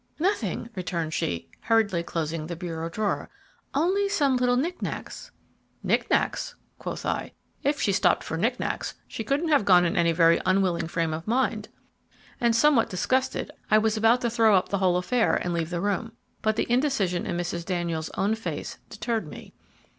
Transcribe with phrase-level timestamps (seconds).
[0.17, 3.29] "Nothing," returned she, hurriedly closing the bureau drawer;
[3.75, 5.29] "only some little knick knacks."
[5.83, 7.33] "Knick knacks!" quoth I.
[7.61, 11.13] "If she stopped for knick knacks, she couldn't have gone in any very unwilling frame
[11.13, 11.69] of mind."
[12.39, 15.79] And somewhat disgusted, I was about to throw up the whole affair and leave the
[15.79, 16.13] room.
[16.41, 17.63] But the indecision in Mrs.
[17.63, 19.53] Daniels' own face deterred me.